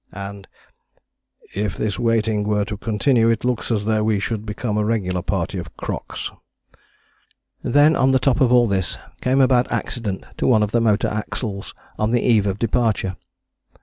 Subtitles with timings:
[0.29, 0.47] "And
[1.55, 5.21] "if this waiting were to continue it looks as though we should become a regular
[5.21, 6.31] party of 'crocks.'"
[7.63, 10.81] Then on the top of all this came a bad accident to one of the
[10.81, 13.15] motor axles on the eve of departure.